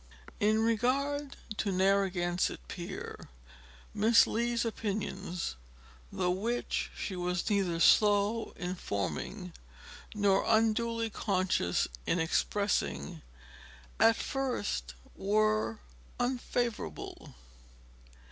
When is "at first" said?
13.99-14.95